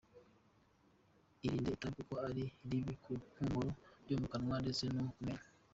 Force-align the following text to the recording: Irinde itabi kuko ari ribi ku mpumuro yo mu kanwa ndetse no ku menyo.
Irinde 1.45 1.69
itabi 1.73 1.97
kuko 2.05 2.15
ari 2.27 2.43
ribi 2.69 2.93
ku 3.03 3.11
mpumuro 3.31 3.71
yo 4.09 4.15
mu 4.21 4.27
kanwa 4.31 4.55
ndetse 4.63 4.83
no 4.95 5.03
ku 5.15 5.19
menyo. 5.25 5.45